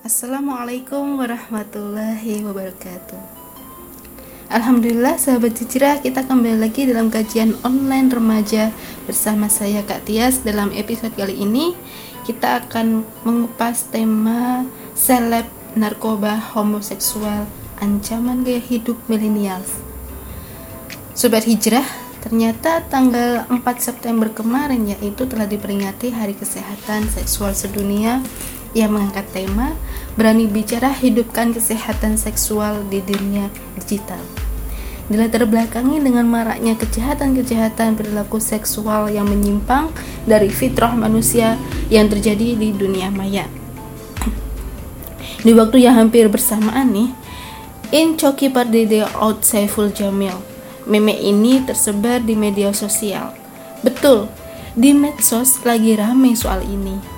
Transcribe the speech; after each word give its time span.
Assalamualaikum 0.00 1.20
warahmatullahi 1.20 2.40
wabarakatuh. 2.40 3.20
Alhamdulillah 4.48 5.20
sahabat 5.20 5.60
hijrah 5.60 6.00
kita 6.00 6.24
kembali 6.24 6.56
lagi 6.56 6.88
dalam 6.88 7.12
kajian 7.12 7.52
online 7.68 8.08
remaja 8.08 8.72
bersama 9.04 9.52
saya 9.52 9.84
Kak 9.84 10.08
Tias. 10.08 10.40
Dalam 10.40 10.72
episode 10.72 11.12
kali 11.12 11.44
ini 11.44 11.76
kita 12.24 12.64
akan 12.64 13.04
mengupas 13.28 13.92
tema 13.92 14.64
seleb 14.96 15.44
narkoba 15.76 16.56
homoseksual 16.56 17.44
ancaman 17.84 18.40
gaya 18.40 18.56
hidup 18.56 18.96
milenial. 19.04 19.60
Sobat 21.12 21.44
hijrah 21.44 21.84
ternyata 22.24 22.88
tanggal 22.88 23.44
4 23.52 23.60
September 23.76 24.32
kemarin 24.32 24.96
yaitu 24.96 25.28
telah 25.28 25.44
diperingati 25.44 26.08
Hari 26.08 26.40
Kesehatan 26.40 27.04
Seksual 27.12 27.52
Sedunia 27.52 28.24
yang 28.76 28.94
mengangkat 28.94 29.26
tema 29.34 29.74
berani 30.14 30.46
bicara 30.46 30.90
hidupkan 30.94 31.54
kesehatan 31.54 32.18
seksual 32.18 32.82
di 32.86 33.02
dunia 33.02 33.50
digital. 33.78 34.20
Dilatar 35.10 35.42
belakangi 35.42 35.98
dengan 35.98 36.22
maraknya 36.30 36.78
kejahatan-kejahatan 36.78 37.98
perilaku 37.98 38.38
seksual 38.38 39.10
yang 39.10 39.26
menyimpang 39.26 39.90
dari 40.22 40.46
fitrah 40.46 40.94
manusia 40.94 41.58
yang 41.90 42.06
terjadi 42.06 42.54
di 42.54 42.70
dunia 42.70 43.10
maya. 43.10 43.50
Di 45.42 45.50
waktu 45.50 45.82
yang 45.82 45.98
hampir 45.98 46.30
bersamaan 46.30 46.94
nih, 46.94 47.10
In 47.90 48.14
Choki 48.14 48.46
Pardede 48.54 49.02
Out 49.18 49.42
Saiful 49.42 49.90
Jamil. 49.90 50.38
Meme 50.86 51.10
ini 51.18 51.58
tersebar 51.66 52.22
di 52.22 52.38
media 52.38 52.70
sosial. 52.70 53.34
Betul, 53.82 54.30
di 54.78 54.94
medsos 54.94 55.58
lagi 55.66 55.98
rame 55.98 56.38
soal 56.38 56.62
ini. 56.62 57.09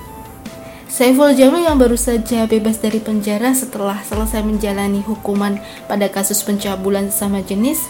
Saiful 0.93 1.33
Jamil 1.33 1.65
yang 1.65 1.81
baru 1.81 1.97
saja 1.97 2.45
bebas 2.45 2.77
dari 2.77 3.01
penjara 3.01 3.57
setelah 3.57 4.05
selesai 4.05 4.45
menjalani 4.45 5.01
hukuman 5.01 5.57
pada 5.89 6.13
kasus 6.13 6.45
pencabulan 6.45 7.09
sesama 7.09 7.41
jenis. 7.41 7.81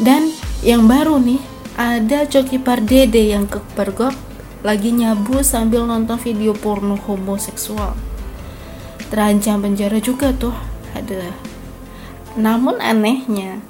Dan 0.00 0.32
yang 0.64 0.88
baru 0.88 1.20
nih 1.20 1.36
ada 1.76 2.24
Coki 2.24 2.56
Pardede 2.56 3.20
yang 3.20 3.44
kepergok 3.44 4.16
lagi 4.64 4.96
nyabu 4.96 5.44
sambil 5.44 5.84
nonton 5.84 6.16
video 6.16 6.56
porno 6.56 6.96
homoseksual. 6.96 7.92
Terancam 9.12 9.68
penjara 9.68 10.00
juga 10.00 10.32
tuh 10.32 10.56
ada. 10.96 11.36
Namun 12.40 12.80
anehnya 12.80 13.60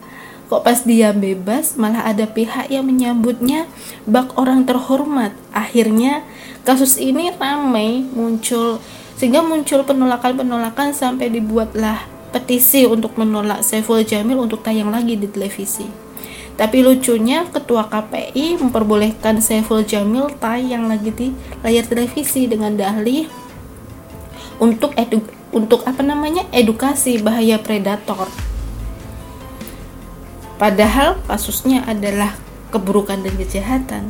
kok 0.53 0.69
pas 0.69 0.85
dia 0.85 1.17
bebas 1.17 1.81
malah 1.81 2.05
ada 2.05 2.29
pihak 2.29 2.69
yang 2.69 2.85
menyambutnya 2.85 3.65
bak 4.05 4.37
orang 4.37 4.69
terhormat 4.69 5.33
akhirnya 5.49 6.21
kasus 6.69 7.01
ini 7.01 7.33
ramai 7.41 8.05
muncul 8.13 8.77
sehingga 9.17 9.41
muncul 9.41 9.81
penolakan-penolakan 9.81 10.93
sampai 10.93 11.33
dibuatlah 11.33 12.05
petisi 12.37 12.85
untuk 12.85 13.17
menolak 13.17 13.65
Saiful 13.65 14.05
Jamil 14.05 14.45
untuk 14.45 14.61
tayang 14.61 14.93
lagi 14.93 15.17
di 15.17 15.25
televisi. 15.25 15.89
Tapi 16.53 16.85
lucunya 16.85 17.49
ketua 17.49 17.89
KPI 17.89 18.61
memperbolehkan 18.61 19.41
Saiful 19.41 19.89
Jamil 19.89 20.29
tayang 20.37 20.85
lagi 20.85 21.13
di 21.17 21.29
layar 21.65 21.89
televisi 21.89 22.45
dengan 22.45 22.77
dalih 22.77 23.25
untuk 24.61 24.93
edu 25.01 25.25
untuk 25.49 25.81
apa 25.89 26.05
namanya 26.05 26.45
edukasi 26.53 27.21
bahaya 27.21 27.57
predator. 27.57 28.52
Padahal 30.63 31.19
kasusnya 31.27 31.83
adalah 31.91 32.39
keburukan 32.71 33.19
dan 33.19 33.35
kejahatan. 33.35 34.07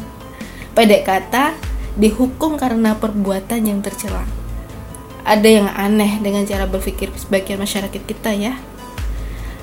Pendek 0.77 1.08
kata, 1.08 1.56
dihukum 1.97 2.61
karena 2.61 2.92
perbuatan 2.92 3.64
yang 3.64 3.81
tercela. 3.81 4.28
Ada 5.25 5.48
yang 5.48 5.69
aneh 5.73 6.20
dengan 6.20 6.45
cara 6.45 6.69
berpikir 6.69 7.08
sebagian 7.17 7.56
masyarakat 7.56 8.05
kita 8.05 8.36
ya. 8.36 8.61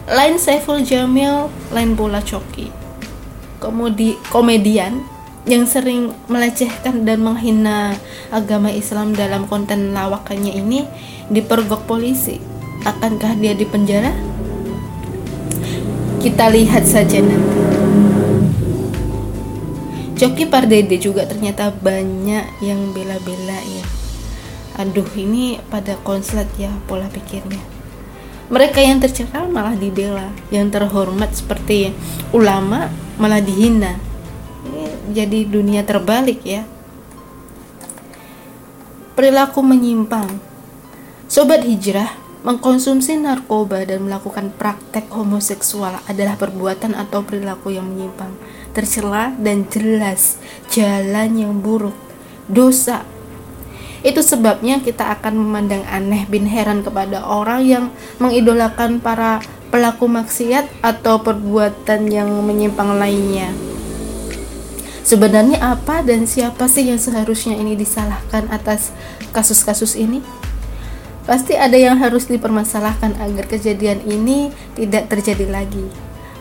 Lain 0.10 0.42
Saiful 0.42 0.82
Jamil, 0.82 1.54
lain 1.70 1.94
pula 1.94 2.26
Coki. 2.26 2.73
Komedi 3.61 4.17
komedian 4.33 5.06
yang 5.45 5.70
sering 5.70 6.10
melecehkan 6.26 7.06
dan 7.06 7.21
menghina 7.21 7.94
agama 8.33 8.73
Islam 8.73 9.14
dalam 9.14 9.45
konten 9.45 9.94
lawakannya 9.94 10.58
ini 10.58 10.89
dipergok 11.30 11.86
polisi. 11.86 12.42
Akankah 12.82 13.38
dia 13.38 13.54
dipenjara? 13.54 14.29
Kita 16.20 16.52
lihat 16.52 16.84
saja 16.84 17.24
nanti. 17.24 17.64
Coki 20.20 20.52
Pardede 20.52 21.00
juga 21.00 21.24
ternyata 21.24 21.72
banyak 21.72 22.60
yang 22.60 22.92
bela-bela 22.92 23.56
ya. 23.56 23.86
Aduh 24.84 25.08
ini 25.16 25.64
pada 25.72 25.96
konslet 26.04 26.52
ya 26.60 26.76
pola 26.92 27.08
pikirnya. 27.08 27.64
Mereka 28.52 28.84
yang 28.84 29.00
tercela 29.00 29.48
malah 29.48 29.80
dibela, 29.80 30.28
yang 30.52 30.68
terhormat 30.68 31.32
seperti 31.32 31.96
ulama 32.36 32.92
malah 33.16 33.40
dihina. 33.40 33.96
Ini 34.68 35.16
jadi 35.16 35.48
dunia 35.48 35.88
terbalik 35.88 36.44
ya. 36.44 36.68
Perilaku 39.16 39.64
menyimpang. 39.64 40.28
Sobat 41.32 41.64
hijrah, 41.64 42.19
mengkonsumsi 42.39 43.20
narkoba 43.20 43.83
dan 43.83 44.08
melakukan 44.08 44.55
praktek 44.55 45.11
homoseksual 45.11 46.00
adalah 46.08 46.39
perbuatan 46.39 46.95
atau 46.95 47.20
perilaku 47.20 47.76
yang 47.76 47.92
menyimpang 47.92 48.32
tercela 48.72 49.36
dan 49.36 49.67
jelas 49.67 50.39
jalan 50.72 51.36
yang 51.36 51.54
buruk, 51.60 51.95
dosa. 52.48 53.04
Itu 54.00 54.23
sebabnya 54.23 54.80
kita 54.80 55.20
akan 55.20 55.36
memandang 55.36 55.83
aneh 55.92 56.23
bin 56.32 56.48
heran 56.48 56.80
kepada 56.80 57.20
orang 57.27 57.61
yang 57.67 57.86
mengidolakan 58.23 59.04
para 59.04 59.44
pelaku 59.67 60.08
maksiat 60.08 60.71
atau 60.80 61.20
perbuatan 61.20 62.08
yang 62.08 62.32
menyimpang 62.48 62.95
lainnya. 62.95 63.52
Sebenarnya 65.04 65.60
apa 65.73 66.06
dan 66.06 66.30
siapa 66.30 66.70
sih 66.70 66.88
yang 66.88 67.02
seharusnya 67.02 67.58
ini 67.58 67.76
disalahkan 67.76 68.48
atas 68.54 68.94
kasus-kasus 69.33 69.98
ini? 70.00 70.21
Pasti 71.30 71.54
ada 71.54 71.78
yang 71.78 72.02
harus 72.02 72.26
dipermasalahkan 72.26 73.14
agar 73.22 73.45
kejadian 73.45 74.02
ini 74.02 74.50
tidak 74.73 75.14
terjadi 75.14 75.45
lagi. 75.45 75.86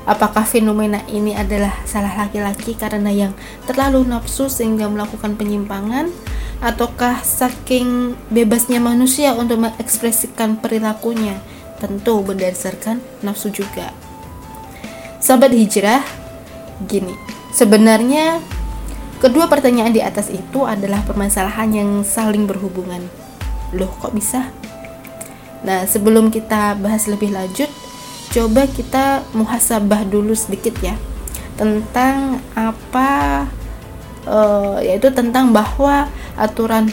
Apakah 0.09 0.49
fenomena 0.49 1.05
ini 1.13 1.37
adalah 1.37 1.77
salah 1.85 2.17
laki-laki 2.17 2.73
karena 2.73 3.13
yang 3.13 3.37
terlalu 3.69 4.09
nafsu 4.09 4.49
sehingga 4.49 4.89
melakukan 4.89 5.37
penyimpangan 5.37 6.09
ataukah 6.65 7.21
saking 7.21 8.17
bebasnya 8.33 8.81
manusia 8.81 9.37
untuk 9.37 9.61
mengekspresikan 9.61 10.57
perilakunya? 10.57 11.37
Tentu 11.77 12.25
berdasarkan 12.25 13.05
nafsu 13.21 13.53
juga. 13.53 13.93
Sahabat 15.21 15.53
hijrah, 15.53 16.01
gini, 16.89 17.13
sebenarnya 17.53 18.41
kedua 19.21 19.53
pertanyaan 19.53 19.93
di 19.93 20.01
atas 20.01 20.33
itu 20.33 20.65
adalah 20.65 21.05
permasalahan 21.05 21.77
yang 21.77 21.91
saling 22.09 22.49
berhubungan. 22.49 23.05
Loh, 23.77 23.93
kok 24.01 24.17
bisa? 24.17 24.49
Nah, 25.67 25.87
sebelum 25.87 26.31
kita 26.31 26.79
bahas 26.79 27.11
lebih 27.11 27.35
lanjut, 27.35 27.71
coba 28.31 28.69
kita 28.69 29.25
muhasabah 29.33 30.05
dulu 30.07 30.37
sedikit 30.37 30.77
ya 30.85 30.95
tentang 31.59 32.39
apa 32.55 33.45
uh, 34.29 34.79
yaitu 34.79 35.11
tentang 35.11 35.51
bahwa 35.51 36.07
aturan 36.39 36.87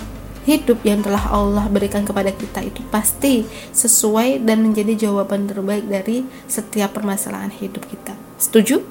hidup 0.46 0.82
yang 0.86 1.02
telah 1.02 1.22
Allah 1.30 1.66
berikan 1.70 2.06
kepada 2.06 2.30
kita 2.30 2.62
itu 2.66 2.82
pasti 2.94 3.46
sesuai 3.74 4.46
dan 4.46 4.62
menjadi 4.62 5.10
jawaban 5.10 5.50
terbaik 5.50 5.86
dari 5.90 6.26
setiap 6.46 6.98
permasalahan 6.98 7.50
hidup 7.54 7.86
kita. 7.90 8.14
Setuju? 8.38 8.82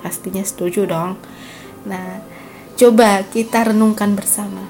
Pastinya 0.00 0.44
setuju 0.44 0.88
dong. 0.88 1.20
Nah, 1.84 2.20
coba 2.80 3.24
kita 3.28 3.72
renungkan 3.72 4.16
bersama. 4.16 4.64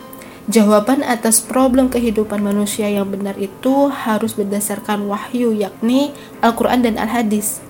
Jawaban 0.45 1.01
atas 1.01 1.41
problem 1.41 1.89
kehidupan 1.89 2.45
manusia 2.45 2.85
yang 2.93 3.09
benar 3.09 3.33
itu 3.41 3.89
harus 3.89 4.37
berdasarkan 4.37 5.09
wahyu 5.09 5.57
yakni 5.57 6.13
Al-Quran 6.45 6.85
dan 6.85 7.01
Al-Hadis. 7.01 7.65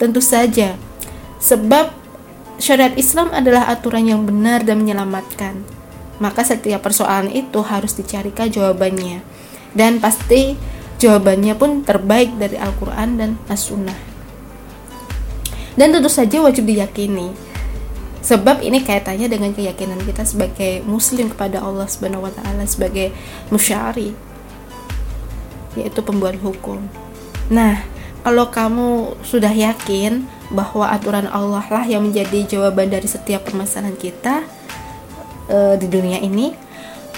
Tentu 0.00 0.24
saja, 0.24 0.80
sebab 1.36 1.92
syariat 2.56 2.96
Islam 2.96 3.28
adalah 3.36 3.68
aturan 3.68 4.08
yang 4.08 4.24
benar 4.24 4.64
dan 4.64 4.80
menyelamatkan. 4.80 5.60
Maka 6.16 6.48
setiap 6.48 6.80
persoalan 6.80 7.28
itu 7.28 7.60
harus 7.60 7.92
dicarikan 7.92 8.48
jawabannya. 8.48 9.20
Dan 9.76 10.00
pasti 10.00 10.56
jawabannya 10.96 11.54
pun 11.60 11.84
terbaik 11.84 12.40
dari 12.40 12.56
Al-Quran 12.56 13.20
dan 13.20 13.30
As-Sunnah. 13.52 14.00
Dan 15.76 15.92
tentu 15.94 16.08
saja 16.10 16.42
wajib 16.42 16.66
diyakini 16.66 17.47
sebab 18.24 18.60
ini 18.66 18.82
kaitannya 18.82 19.30
dengan 19.30 19.54
keyakinan 19.54 20.02
kita 20.02 20.26
sebagai 20.26 20.82
muslim 20.82 21.30
kepada 21.30 21.62
Allah 21.62 21.86
Subhanahu 21.86 22.26
wa 22.26 22.32
taala 22.34 22.66
sebagai 22.66 23.14
musyari 23.48 24.12
yaitu 25.78 26.02
pembuat 26.02 26.34
hukum. 26.42 26.82
Nah, 27.48 27.80
kalau 28.26 28.50
kamu 28.50 29.14
sudah 29.22 29.54
yakin 29.54 30.26
bahwa 30.50 30.90
aturan 30.90 31.30
Allah 31.30 31.64
lah 31.70 31.84
yang 31.86 32.08
menjadi 32.08 32.58
jawaban 32.58 32.90
dari 32.90 33.06
setiap 33.06 33.46
permasalahan 33.46 33.94
kita 33.94 34.42
e, 35.46 35.78
di 35.78 35.86
dunia 35.86 36.18
ini, 36.18 36.52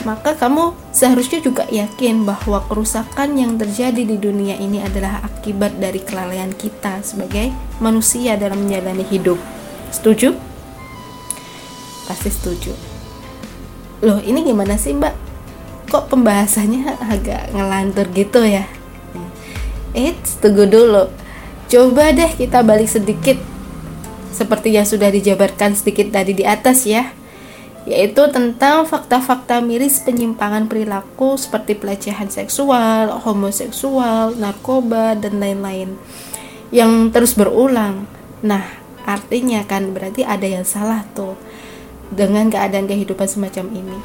maka 0.05 0.37
kamu 0.37 0.76
seharusnya 0.93 1.41
juga 1.41 1.64
yakin 1.73 2.29
bahwa 2.29 2.61
kerusakan 2.69 3.38
yang 3.38 3.56
terjadi 3.56 4.02
di 4.05 4.17
dunia 4.20 4.61
ini 4.61 4.85
adalah 4.85 5.25
akibat 5.25 5.81
dari 5.81 6.05
kelalaian 6.05 6.52
kita 6.52 7.00
sebagai 7.00 7.49
manusia 7.81 8.37
dalam 8.37 8.69
menjalani 8.69 9.06
hidup. 9.08 9.41
Setuju? 9.91 10.50
Pasti 12.11 12.27
setuju. 12.27 12.75
Loh, 14.03 14.19
ini 14.19 14.43
gimana 14.43 14.75
sih, 14.75 14.91
Mbak? 14.91 15.15
Kok 15.95 16.11
pembahasannya 16.11 16.99
agak 16.99 17.55
ngelantur 17.55 18.11
gitu 18.11 18.43
ya? 18.43 18.67
Eh, 19.95 20.19
tunggu 20.43 20.67
dulu. 20.67 21.07
Coba 21.71 22.11
deh 22.11 22.35
kita 22.35 22.67
balik 22.67 22.91
sedikit 22.91 23.39
seperti 24.35 24.75
yang 24.75 24.83
sudah 24.83 25.07
dijabarkan 25.07 25.79
sedikit 25.79 26.11
tadi 26.11 26.35
di 26.35 26.43
atas 26.43 26.83
ya 26.83 27.15
yaitu 27.89 28.29
tentang 28.29 28.85
fakta-fakta 28.85 29.65
miris 29.65 30.05
penyimpangan 30.05 30.69
perilaku 30.69 31.41
seperti 31.41 31.73
pelecehan 31.75 32.29
seksual, 32.29 33.25
homoseksual, 33.25 34.37
narkoba, 34.37 35.17
dan 35.17 35.41
lain-lain 35.41 35.97
yang 36.71 37.09
terus 37.09 37.33
berulang. 37.33 38.05
Nah, 38.45 38.62
artinya 39.09 39.65
kan 39.65 39.97
berarti 39.97 40.23
ada 40.29 40.45
yang 40.45 40.69
salah 40.69 41.09
tuh 41.17 41.41
dengan 42.11 42.51
keadaan 42.51 42.91
kehidupan 42.91 43.27
semacam 43.27 43.67
ini. 43.71 43.99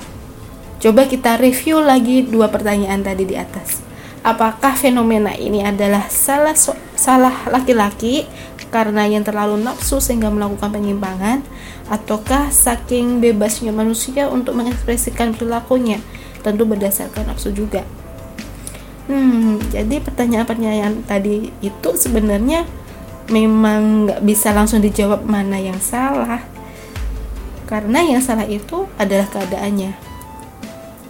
Coba 0.82 1.10
kita 1.10 1.42
review 1.42 1.82
lagi 1.82 2.26
dua 2.26 2.54
pertanyaan 2.54 3.02
tadi 3.02 3.26
di 3.26 3.36
atas. 3.38 3.82
Apakah 4.26 4.74
fenomena 4.74 5.38
ini 5.38 5.62
adalah 5.62 6.10
salah 6.10 6.58
so 6.58 6.74
salah 6.98 7.46
laki-laki 7.50 8.26
karena 8.74 9.08
yang 9.08 9.24
terlalu 9.24 9.62
nafsu 9.62 10.02
sehingga 10.02 10.28
melakukan 10.28 10.74
penyimpangan 10.74 11.46
ataukah 11.88 12.50
saking 12.50 13.22
bebasnya 13.22 13.70
manusia 13.70 14.28
untuk 14.28 14.58
mengekspresikan 14.58 15.38
perilakunya 15.38 16.02
tentu 16.42 16.66
berdasarkan 16.66 17.30
nafsu 17.30 17.54
juga 17.54 17.86
hmm 19.06 19.70
jadi 19.70 20.02
pertanyaan-pertanyaan 20.02 21.06
tadi 21.06 21.54
itu 21.62 21.90
sebenarnya 21.96 22.66
memang 23.30 24.10
nggak 24.10 24.22
bisa 24.26 24.52
langsung 24.52 24.82
dijawab 24.82 25.24
mana 25.24 25.62
yang 25.62 25.78
salah 25.78 26.42
karena 27.66 28.02
yang 28.06 28.22
salah 28.22 28.46
itu 28.46 28.90
adalah 28.98 29.28
keadaannya. 29.30 29.92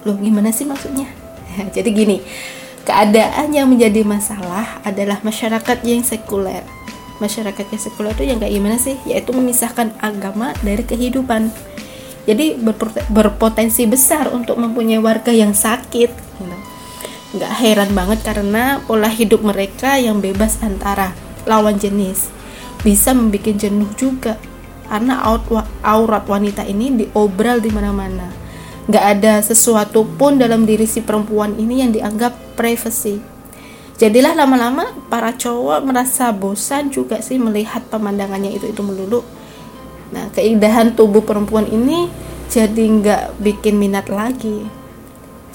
Loh 0.08 0.18
gimana 0.20 0.52
sih 0.56 0.68
maksudnya? 0.68 1.08
Jadi 1.76 1.90
gini 1.92 2.18
keadaan 2.86 3.50
yang 3.50 3.66
menjadi 3.66 4.06
masalah 4.06 4.80
adalah 4.86 5.20
masyarakat 5.26 5.82
yang 5.84 6.06
sekuler. 6.06 6.62
Masyarakat 7.18 7.66
yang 7.72 7.82
sekuler 7.82 8.12
itu 8.14 8.24
yang 8.28 8.38
kayak 8.38 8.54
gimana 8.54 8.78
sih? 8.78 9.00
Yaitu 9.08 9.34
memisahkan 9.34 9.96
agama 10.04 10.54
dari 10.62 10.84
kehidupan. 10.86 11.50
Jadi 12.26 12.58
berpotensi 13.10 13.86
besar 13.86 14.34
untuk 14.34 14.58
mempunyai 14.58 14.98
warga 14.98 15.30
yang 15.30 15.54
sakit 15.54 16.26
nggak 17.36 17.54
heran 17.60 17.92
banget 17.92 18.24
karena 18.24 18.80
pola 18.88 19.12
hidup 19.12 19.44
mereka 19.44 20.00
yang 20.00 20.24
bebas 20.24 20.64
antara 20.64 21.12
lawan 21.44 21.76
jenis. 21.76 22.32
Bisa 22.80 23.12
membuat 23.12 23.60
jenuh 23.60 23.92
juga 24.00 24.40
karena 24.86 25.22
aurat 25.82 26.24
wanita 26.26 26.64
ini 26.66 27.06
diobral 27.06 27.60
di 27.60 27.70
mana-mana 27.74 28.30
nggak 28.86 29.06
ada 29.18 29.42
sesuatu 29.42 30.06
pun 30.06 30.38
dalam 30.38 30.64
diri 30.64 30.86
si 30.86 31.02
perempuan 31.02 31.58
ini 31.58 31.82
yang 31.82 31.92
dianggap 31.92 32.38
privacy 32.54 33.36
Jadilah 33.96 34.36
lama-lama 34.36 34.92
para 35.08 35.32
cowok 35.32 35.80
merasa 35.88 36.28
bosan 36.36 36.92
juga 36.92 37.24
sih 37.24 37.40
melihat 37.40 37.80
pemandangannya 37.88 38.52
itu 38.52 38.68
itu 38.68 38.84
melulu. 38.84 39.24
Nah, 40.12 40.28
keindahan 40.36 40.92
tubuh 41.00 41.24
perempuan 41.24 41.64
ini 41.64 42.12
jadi 42.52 42.84
nggak 42.92 43.40
bikin 43.40 43.80
minat 43.80 44.12
lagi. 44.12 44.68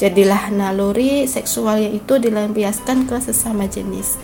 Jadilah 0.00 0.48
naluri 0.56 1.28
seksualnya 1.28 1.92
itu 1.92 2.16
dilampiaskan 2.16 3.04
ke 3.04 3.20
sesama 3.20 3.68
jenis. 3.68 4.16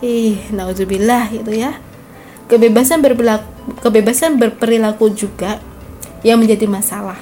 Ih, 0.00 0.48
nauzubillah 0.48 1.28
itu 1.28 1.52
ya. 1.52 1.76
Kebebasan 2.48 3.04
berperilaku, 3.04 3.44
kebebasan 3.84 4.40
berperilaku 4.40 5.12
juga 5.12 5.60
yang 6.24 6.40
menjadi 6.40 6.64
masalah. 6.64 7.20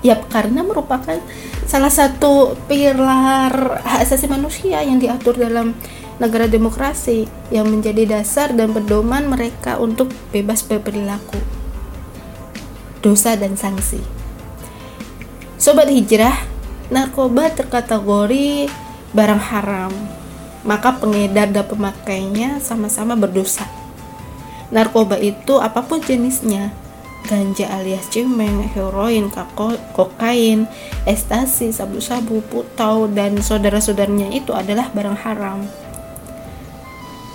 Yap, 0.00 0.32
karena 0.32 0.64
merupakan 0.64 1.20
salah 1.68 1.92
satu 1.92 2.58
pilar 2.66 3.84
hak 3.84 4.00
asasi 4.02 4.26
manusia 4.26 4.82
yang 4.82 4.98
diatur 4.98 5.38
dalam 5.38 5.76
negara 6.18 6.48
demokrasi 6.48 7.28
yang 7.54 7.68
menjadi 7.68 8.18
dasar 8.18 8.56
dan 8.56 8.72
pedoman 8.72 9.28
mereka 9.28 9.76
untuk 9.76 10.08
bebas 10.32 10.64
berperilaku. 10.64 11.38
Dosa 13.04 13.36
dan 13.36 13.60
sanksi. 13.60 14.00
Sobat 15.60 15.92
hijrah, 15.92 16.34
narkoba 16.90 17.52
terkategori 17.52 18.72
barang 19.14 19.42
haram, 19.52 19.92
maka 20.64 20.98
pengedar 20.98 21.52
dan 21.52 21.66
pemakainya 21.66 22.58
sama-sama 22.58 23.14
berdosa. 23.14 23.81
Narkoba 24.72 25.20
itu 25.20 25.60
apa 25.60 25.84
pun 25.84 26.00
jenisnya, 26.00 26.72
ganja 27.28 27.68
alias 27.68 28.08
cimeng, 28.08 28.64
heroin, 28.72 29.28
kokain, 29.92 30.64
ekstasi, 31.04 31.70
sabu-sabu, 31.76 32.40
putau, 32.48 33.04
dan 33.12 33.36
saudara-saudaranya 33.38 34.32
itu 34.32 34.56
adalah 34.56 34.88
barang 34.96 35.18
haram. 35.22 35.68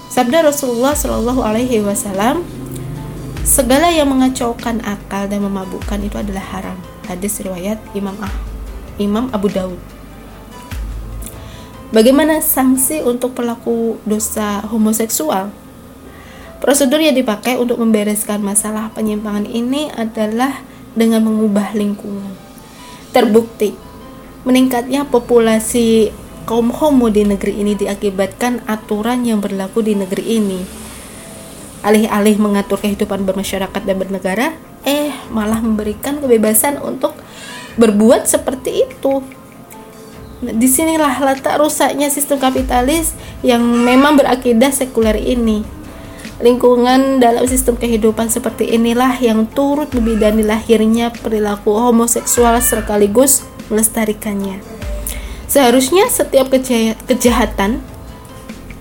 Sabda 0.10 0.50
Rasulullah 0.50 0.98
Shallallahu 0.98 1.46
Alaihi 1.46 1.86
Wasallam, 1.86 2.42
segala 3.46 3.94
yang 3.94 4.10
mengacaukan 4.10 4.82
akal 4.82 5.30
dan 5.30 5.46
memabukkan 5.46 6.02
itu 6.02 6.18
adalah 6.18 6.42
haram. 6.58 6.78
Hadis 7.06 7.38
riwayat 7.40 7.78
Imam 7.94 8.18
Ah, 8.18 8.34
Imam 8.98 9.30
Abu 9.30 9.48
Daud. 9.54 9.78
Bagaimana 11.94 12.42
sanksi 12.42 13.00
untuk 13.06 13.38
pelaku 13.38 14.02
dosa 14.04 14.66
homoseksual? 14.66 15.67
Prosedur 16.58 16.98
yang 16.98 17.14
dipakai 17.14 17.54
untuk 17.62 17.78
membereskan 17.78 18.42
masalah 18.42 18.90
penyimpangan 18.98 19.46
ini 19.46 19.94
adalah 19.94 20.66
dengan 20.98 21.22
mengubah 21.22 21.78
lingkungan. 21.78 22.34
Terbukti, 23.14 23.78
meningkatnya 24.42 25.06
populasi 25.06 26.10
kaum 26.50 26.74
homo 26.74 27.14
di 27.14 27.30
negeri 27.30 27.62
ini 27.62 27.78
diakibatkan 27.78 28.66
aturan 28.66 29.22
yang 29.22 29.38
berlaku 29.38 29.86
di 29.86 29.94
negeri 29.94 30.26
ini. 30.26 30.62
Alih-alih 31.86 32.42
mengatur 32.42 32.82
kehidupan 32.82 33.22
bermasyarakat 33.22 33.82
dan 33.86 33.96
bernegara, 34.02 34.58
eh 34.82 35.14
malah 35.30 35.62
memberikan 35.62 36.18
kebebasan 36.18 36.82
untuk 36.82 37.14
berbuat 37.78 38.26
seperti 38.26 38.90
itu. 38.90 39.22
Nah, 40.42 40.54
di 40.58 40.66
sinilah 40.66 41.22
letak 41.22 41.62
rusaknya 41.62 42.10
sistem 42.10 42.42
kapitalis 42.42 43.14
yang 43.46 43.62
memang 43.62 44.18
berakidah 44.18 44.74
sekuler 44.74 45.18
ini 45.22 45.77
Lingkungan 46.38 47.18
dalam 47.18 47.50
sistem 47.50 47.82
kehidupan 47.82 48.30
seperti 48.30 48.70
inilah 48.70 49.18
yang 49.18 49.50
turut 49.50 49.90
membidani 49.90 50.46
lahirnya 50.46 51.10
perilaku 51.10 51.74
homoseksual 51.74 52.62
sekaligus 52.62 53.42
melestarikannya. 53.74 54.62
Seharusnya 55.50 56.06
setiap 56.14 56.54
kejahatan, 57.10 57.82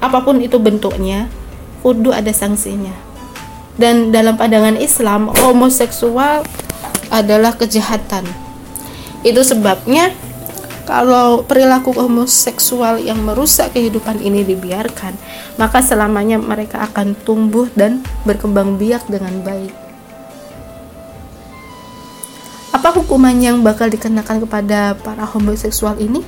apa 0.04 0.18
pun 0.20 0.44
itu 0.44 0.60
bentuknya, 0.60 1.32
kudu 1.80 2.12
ada 2.12 2.28
sanksinya. 2.28 2.92
Dan 3.80 4.12
dalam 4.12 4.36
pandangan 4.36 4.76
Islam, 4.76 5.32
homoseksual 5.32 6.44
adalah 7.08 7.56
kejahatan. 7.56 8.28
Itu 9.24 9.40
sebabnya 9.40 10.12
kalau 10.86 11.42
perilaku 11.42 11.90
homoseksual 11.90 13.02
yang 13.02 13.18
merusak 13.26 13.74
kehidupan 13.74 14.22
ini 14.22 14.46
dibiarkan, 14.46 15.18
maka 15.58 15.82
selamanya 15.82 16.38
mereka 16.38 16.86
akan 16.86 17.18
tumbuh 17.26 17.66
dan 17.74 18.06
berkembang 18.22 18.78
biak 18.78 19.02
dengan 19.10 19.42
baik. 19.42 19.74
Apa 22.70 23.02
hukuman 23.02 23.34
yang 23.34 23.66
bakal 23.66 23.90
dikenakan 23.90 24.46
kepada 24.46 24.94
para 24.94 25.26
homoseksual 25.26 25.98
ini? 25.98 26.22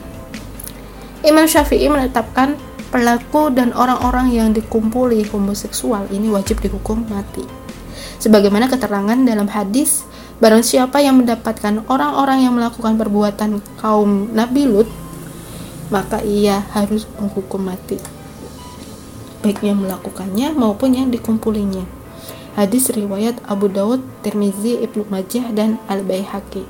Imam 1.23 1.47
Syafi'i 1.47 1.87
menetapkan 1.87 2.59
pelaku 2.91 3.55
dan 3.55 3.71
orang-orang 3.79 4.35
yang 4.35 4.51
dikumpuli 4.51 5.23
homoseksual 5.31 6.11
ini 6.11 6.35
wajib 6.35 6.59
dihukum 6.59 7.07
mati. 7.07 7.47
Sebagaimana 8.19 8.67
keterangan 8.67 9.15
dalam 9.23 9.47
hadis 9.47 10.03
Barang 10.39 10.63
siapa 10.63 11.03
yang 11.03 11.19
mendapatkan 11.19 11.83
orang-orang 11.91 12.47
yang 12.47 12.55
melakukan 12.55 12.95
perbuatan 12.95 13.59
kaum 13.83 14.31
Nabi 14.31 14.71
Lut, 14.71 14.87
maka 15.91 16.23
ia 16.23 16.63
harus 16.71 17.11
menghukum 17.19 17.67
mati. 17.67 17.99
Baik 19.43 19.67
yang 19.67 19.83
melakukannya 19.83 20.55
maupun 20.55 20.95
yang 20.95 21.11
dikumpulinya. 21.11 21.83
Hadis 22.55 22.91
riwayat 22.91 23.39
Abu 23.51 23.67
Dawud, 23.67 24.03
Tirmizi, 24.23 24.79
Ibnu 24.79 25.11
Majah, 25.11 25.51
dan 25.55 25.83
Al-Baihaqi. 25.91 26.67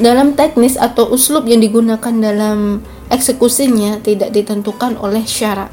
Dalam 0.00 0.32
teknis 0.36 0.80
atau 0.80 1.08
uslub 1.12 1.44
yang 1.44 1.60
digunakan 1.60 2.12
dalam 2.12 2.80
eksekusinya 3.12 4.00
tidak 4.00 4.32
ditentukan 4.32 4.96
oleh 4.96 5.24
syarat. 5.28 5.68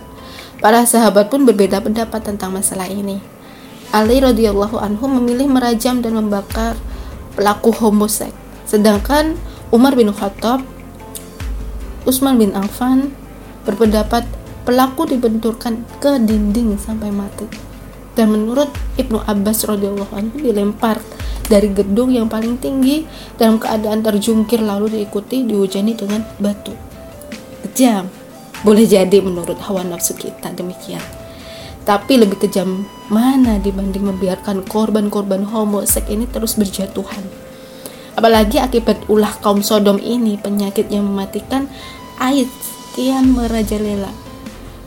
Para 0.59 0.83
sahabat 0.83 1.31
pun 1.31 1.47
berbeda 1.47 1.79
pendapat 1.79 2.23
tentang 2.27 2.51
masalah 2.51 2.91
ini. 2.91 3.36
Ali 3.95 4.19
radhiyallahu 4.19 4.77
anhu 4.79 5.07
memilih 5.07 5.47
merajam 5.47 6.03
dan 6.03 6.15
membakar 6.17 6.75
pelaku 7.37 7.71
homoseks 7.71 8.47
Sedangkan 8.67 9.39
Umar 9.71 9.95
bin 9.95 10.11
Khattab, 10.11 10.59
Utsman 12.03 12.35
bin 12.35 12.51
Affan 12.51 13.15
berpendapat 13.63 14.27
pelaku 14.67 15.07
dibenturkan 15.07 15.87
ke 16.03 16.19
dinding 16.19 16.75
sampai 16.75 17.07
mati. 17.07 17.47
Dan 18.11 18.35
menurut 18.35 18.67
Ibnu 18.99 19.23
Abbas 19.23 19.63
radhiyallahu 19.63 20.11
anhu 20.11 20.35
dilempar 20.43 20.99
dari 21.47 21.71
gedung 21.71 22.11
yang 22.11 22.27
paling 22.27 22.59
tinggi 22.59 23.07
dalam 23.39 23.55
keadaan 23.55 24.03
terjungkir 24.03 24.59
lalu 24.59 24.99
diikuti 24.99 25.47
dihujani 25.47 25.95
dengan 25.95 26.27
batu. 26.43 26.75
Kejam. 27.63 28.11
Boleh 28.67 28.83
jadi 28.83 29.21
menurut 29.23 29.55
hawa 29.63 29.85
nafsu 29.85 30.17
kita 30.17 30.51
demikian. 30.51 30.99
Tapi 31.87 32.19
lebih 32.19 32.43
kejam 32.43 32.83
mana 33.07 33.63
dibanding 33.63 34.11
membiarkan 34.11 34.67
korban-korban 34.67 35.47
homoseks 35.47 36.11
ini 36.11 36.27
terus 36.27 36.59
berjatuhan. 36.59 37.23
Apalagi 38.19 38.59
akibat 38.59 39.07
ulah 39.07 39.31
kaum 39.39 39.63
Sodom 39.63 39.95
ini 39.95 40.35
penyakit 40.35 40.91
yang 40.91 41.07
mematikan 41.07 41.71
AIDS 42.19 42.51
kian 42.91 43.31
merajalela. 43.31 44.11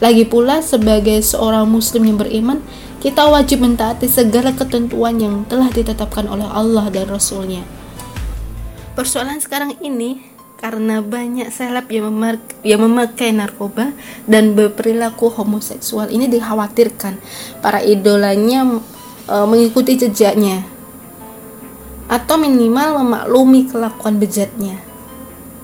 Lagi 0.05 0.29
pula 0.29 0.61
sebagai 0.61 1.25
seorang 1.25 1.65
muslim 1.73 2.05
yang 2.05 2.19
beriman, 2.21 2.61
kita 3.01 3.33
wajib 3.33 3.65
mentaati 3.65 4.05
segala 4.05 4.53
ketentuan 4.53 5.17
yang 5.17 5.49
telah 5.49 5.73
ditetapkan 5.73 6.29
oleh 6.29 6.45
Allah 6.45 6.93
dan 6.93 7.09
Rasulnya. 7.09 7.65
Persoalan 8.93 9.41
sekarang 9.41 9.81
ini 9.81 10.21
karena 10.61 11.01
banyak 11.01 11.49
seleb 11.49 11.89
yang, 11.89 12.13
yang 12.61 12.81
memakai 12.85 13.33
narkoba 13.33 13.97
dan 14.29 14.53
berperilaku 14.53 15.33
homoseksual 15.33 16.13
ini 16.13 16.29
dikhawatirkan 16.29 17.17
para 17.65 17.81
idolanya 17.81 18.85
e, 19.25 19.35
mengikuti 19.49 19.97
jejaknya 19.97 20.69
atau 22.13 22.37
minimal 22.37 23.01
memaklumi 23.01 23.73
kelakuan 23.73 24.21
bejatnya. 24.21 24.77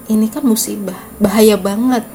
Ini 0.06 0.30
kan 0.30 0.46
musibah, 0.46 0.96
bahaya 1.18 1.58
banget. 1.58 2.06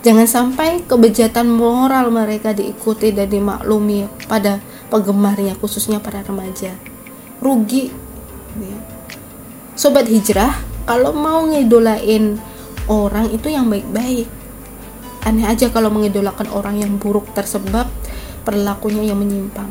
Jangan 0.00 0.24
sampai 0.24 0.88
kebejatan 0.88 1.52
moral 1.52 2.08
mereka 2.08 2.56
diikuti 2.56 3.12
dan 3.12 3.28
dimaklumi 3.28 4.08
pada 4.24 4.64
penggemarnya, 4.88 5.52
khususnya 5.60 6.00
para 6.00 6.24
remaja. 6.24 6.72
Rugi. 7.44 7.92
Sobat 9.76 10.08
hijrah, 10.08 10.56
kalau 10.88 11.12
mau 11.12 11.44
ngidolain 11.44 12.40
orang 12.88 13.28
itu 13.28 13.52
yang 13.52 13.68
baik-baik. 13.68 14.24
Aneh 15.28 15.44
aja 15.44 15.68
kalau 15.68 15.92
mengidolakan 15.92 16.48
orang 16.48 16.80
yang 16.80 16.96
buruk 16.96 17.28
tersebab 17.36 17.84
perilakunya 18.48 19.12
yang 19.12 19.20
menyimpang. 19.20 19.68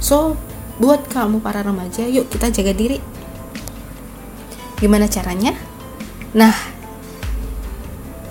So 0.00 0.40
buat 0.80 1.04
kamu 1.12 1.44
para 1.44 1.60
remaja 1.60 2.08
yuk 2.08 2.32
kita 2.32 2.48
jaga 2.48 2.72
diri. 2.72 2.96
Gimana 4.80 5.04
caranya? 5.04 5.52
Nah 6.32 6.56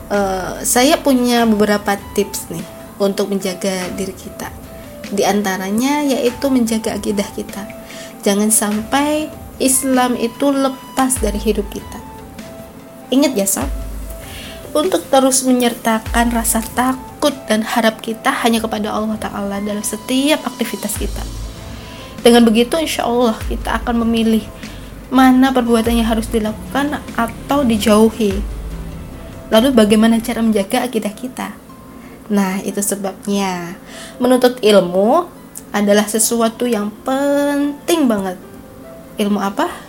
uh, 0.09 0.57
saya 0.65 0.97
punya 0.97 1.45
beberapa 1.45 2.01
tips 2.17 2.49
nih 2.49 2.65
untuk 2.97 3.29
menjaga 3.29 3.93
diri 3.93 4.17
kita. 4.17 4.49
Di 5.13 5.21
antaranya 5.21 6.01
yaitu 6.01 6.49
menjaga 6.49 6.97
akidah 6.97 7.29
kita. 7.37 7.69
Jangan 8.25 8.49
sampai 8.49 9.29
Islam 9.61 10.17
itu 10.17 10.49
lepas 10.49 11.21
dari 11.21 11.37
hidup 11.37 11.69
kita 11.69 12.02
Ingat 13.13 13.37
ya 13.37 13.45
sob, 13.45 13.69
untuk 14.73 15.05
terus 15.13 15.45
menyertakan 15.45 16.33
rasa 16.33 16.65
takut 16.73 17.37
dan 17.45 17.61
harap 17.61 18.01
kita 18.01 18.33
hanya 18.41 18.57
kepada 18.57 18.89
Allah 18.89 19.21
Ta'ala 19.21 19.61
dalam 19.61 19.85
setiap 19.85 20.41
aktivitas 20.49 20.97
kita. 20.97 21.21
Dengan 22.25 22.41
begitu 22.41 22.73
insya 22.81 23.05
Allah 23.05 23.37
kita 23.45 23.77
akan 23.83 24.01
memilih 24.01 24.41
mana 25.13 25.53
perbuatan 25.53 25.93
yang 25.93 26.09
harus 26.09 26.25
dilakukan 26.33 26.97
atau 27.13 27.61
dijauhi. 27.61 28.41
Lalu 29.53 29.69
bagaimana 29.77 30.17
cara 30.17 30.41
menjaga 30.41 30.89
akidah 30.89 31.13
kita? 31.13 31.53
Nah, 32.33 32.57
itu 32.65 32.81
sebabnya 32.81 33.77
menuntut 34.17 34.57
ilmu 34.63 35.29
adalah 35.69 36.09
sesuatu 36.09 36.65
yang 36.65 36.89
penting 37.05 38.09
banget. 38.09 38.41
Ilmu 39.21 39.37
apa? 39.37 39.82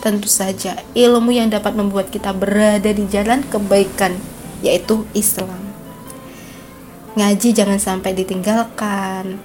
Tentu 0.00 0.26
saja 0.26 0.80
ilmu 0.96 1.30
yang 1.30 1.52
dapat 1.52 1.76
membuat 1.76 2.08
kita 2.08 2.32
berada 2.32 2.88
di 2.90 3.04
jalan 3.06 3.44
kebaikan 3.46 4.16
yaitu 4.64 5.04
Islam. 5.12 5.60
Ngaji 7.16 7.48
jangan 7.52 7.80
sampai 7.80 8.16
ditinggalkan. 8.16 9.40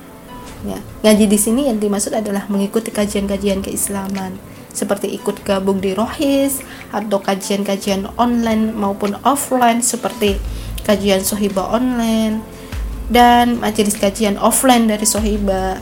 Ya 0.65 0.79
ngaji 1.05 1.29
di 1.29 1.38
sini 1.38 1.69
yang 1.69 1.77
dimaksud 1.77 2.15
adalah 2.15 2.50
mengikuti 2.50 2.89
kajian-kajian 2.89 3.62
keislaman 3.62 4.39
seperti 4.75 5.07
ikut 5.15 5.45
gabung 5.47 5.79
di 5.79 5.95
rohis 5.95 6.59
atau 6.91 7.24
kajian-kajian 7.24 8.12
online 8.19 8.75
maupun 8.75 9.15
offline 9.24 9.79
seperti 9.79 10.35
kajian 10.83 11.24
sohiba 11.24 11.63
online 11.63 12.43
dan 13.07 13.55
majelis 13.62 13.95
kajian 13.95 14.35
offline 14.35 14.89
dari 14.89 15.07
sohiba 15.07 15.79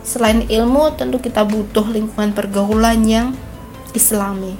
Selain 0.00 0.44
ilmu, 0.48 0.96
tentu 0.96 1.20
kita 1.20 1.44
butuh 1.44 1.84
lingkungan 1.88 2.32
pergaulan 2.32 3.04
yang 3.04 3.36
islami. 3.92 4.56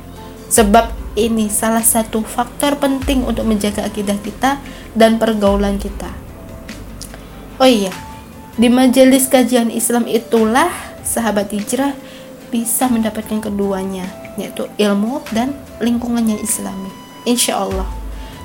Sebab 0.51 0.93
ini 1.19 1.51
salah 1.51 1.83
satu 1.83 2.23
faktor 2.23 2.79
penting 2.79 3.27
untuk 3.27 3.47
menjaga 3.47 3.87
akidah 3.87 4.19
kita 4.21 4.63
dan 4.95 5.19
pergaulan 5.19 5.79
kita. 5.79 6.11
Oh 7.61 7.69
iya, 7.69 7.93
di 8.57 8.73
majelis 8.73 9.29
kajian 9.29 9.69
Islam 9.69 10.09
itulah 10.09 10.73
sahabat 11.05 11.53
hijrah 11.53 11.93
bisa 12.51 12.89
mendapatkan 12.91 13.39
keduanya, 13.39 14.09
yaitu 14.41 14.67
ilmu 14.81 15.23
dan 15.31 15.55
lingkungannya 15.79 16.41
islami. 16.41 16.89
Insya 17.29 17.61
Allah, 17.61 17.87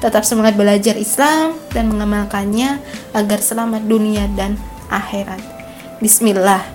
tetap 0.03 0.27
semangat 0.27 0.59
belajar 0.59 0.99
Islam 0.99 1.57
dan 1.71 1.89
mengamalkannya 1.89 2.83
agar 3.15 3.39
selamat 3.39 3.87
dunia 3.87 4.27
dan 4.35 4.59
akhirat. 4.91 5.41
Bismillah. 6.03 6.74